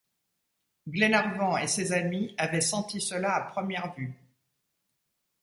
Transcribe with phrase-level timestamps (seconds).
[0.89, 4.17] Glenarvan et ses amis avaient senti cela à première vue.